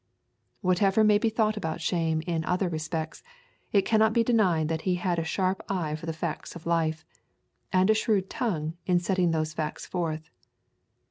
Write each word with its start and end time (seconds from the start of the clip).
Whatever 0.61 1.03
may 1.03 1.19
be 1.19 1.29
thought 1.29 1.57
about 1.57 1.79
Shame 1.79 2.23
in 2.25 2.43
other 2.43 2.67
respects, 2.67 3.21
it 3.71 3.83
cannot 3.85 4.13
be 4.13 4.23
denied 4.23 4.67
that 4.67 4.81
he 4.81 4.95
had 4.95 5.19
a 5.19 5.23
sharp 5.23 5.63
eye 5.71 5.93
for 5.95 6.07
the 6.07 6.11
facts 6.11 6.55
of 6.55 6.65
life, 6.65 7.05
and 7.71 7.87
a 7.87 7.93
shrewd 7.93 8.27
tongue 8.27 8.73
in 8.87 8.97
setting 8.99 9.29
those 9.29 9.53
facts 9.53 9.85
forth. 9.85 10.31